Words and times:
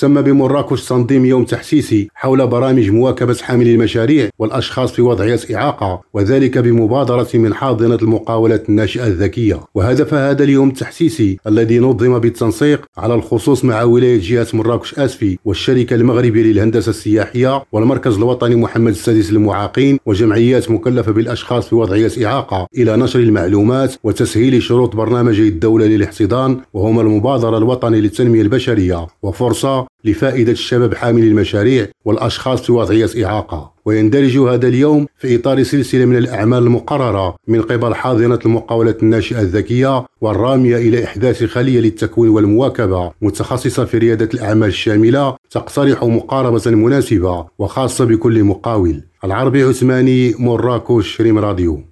تم 0.00 0.20
بمراكش 0.20 0.88
تنظيم 0.88 1.24
يوم 1.26 1.44
تحسيسي 1.44 2.08
حول 2.14 2.46
برامج 2.46 2.90
مواكبة 2.90 3.36
حاملي 3.42 3.74
المشاريع 3.74 4.28
والأشخاص 4.38 4.92
في 4.92 5.02
وضعية 5.02 5.40
إعاقة 5.54 6.00
وذلك 6.14 6.58
بمبادرة 6.58 7.28
من 7.34 7.54
حاضنة 7.54 7.94
المقاولات 7.94 8.68
الناشئة 8.68 9.06
الذكية. 9.06 9.60
وهدف 9.74 10.14
هذا 10.14 10.44
اليوم 10.44 10.68
التحسيسي 10.68 11.38
الذي 11.46 11.78
نظم 11.78 12.18
بالتنسيق 12.18 12.84
على 12.98 13.14
الخصوص 13.14 13.64
مع 13.64 13.82
ولاية 13.82 14.20
جهة 14.22 14.46
مراكش 14.52 14.98
أسفي 14.98 15.38
والشركة 15.44 15.94
المغربية 15.94 16.42
للهندسة 16.42 16.90
السياحية 16.90 17.62
والمركز 17.72 18.16
الوطني 18.16 18.56
محمد 18.56 18.92
السادس 18.92 19.32
للمعاقين 19.32 19.98
وجمعيات 20.06 20.70
مكلفة 20.70 21.12
بالأشخاص 21.12 21.68
في 21.68 21.74
وضعية 21.74 22.26
إعاقة 22.26 22.66
إلى 22.78 22.96
نشر 22.96 23.18
المعلومات 23.20 23.94
وتسهيل 24.04 24.62
شروط 24.62 24.96
برنامج 24.96 25.40
الدولة 25.40 25.86
للاحتضان 25.86 26.60
وهما 26.74 27.02
المبادرة 27.02 27.58
الوطني 27.58 28.00
للتنمية 28.00 28.42
البشرية. 28.42 29.06
وفرصة 29.22 29.89
لفائدة 30.04 30.52
الشباب 30.52 30.94
حاملي 30.94 31.28
المشاريع 31.28 31.86
والأشخاص 32.04 32.62
في 32.62 32.72
وضعية 32.72 33.24
إعاقة. 33.24 33.72
ويندرج 33.84 34.38
هذا 34.38 34.68
اليوم 34.68 35.06
في 35.18 35.36
إطار 35.36 35.62
سلسلة 35.62 36.04
من 36.04 36.16
الأعمال 36.16 36.58
المقررة 36.58 37.36
من 37.48 37.62
قبل 37.62 37.94
حاضنة 37.94 38.38
المقاولات 38.46 39.02
الناشئة 39.02 39.40
الذكية 39.40 40.06
والرامية 40.20 40.76
إلى 40.76 41.04
إحداث 41.04 41.44
خلية 41.44 41.80
للتكوين 41.80 42.30
والمواكبة 42.30 43.12
متخصصة 43.22 43.84
في 43.84 43.98
ريادة 43.98 44.28
الأعمال 44.34 44.68
الشاملة 44.68 45.36
تقترح 45.50 46.04
مقاربة 46.04 46.70
مناسبة 46.70 47.46
وخاصة 47.58 48.04
بكل 48.04 48.44
مقاول. 48.44 49.02
العربي 49.24 49.62
عثماني 49.62 50.34
مراكش 50.38 51.20
ريم 51.20 51.38
راديو. 51.38 51.89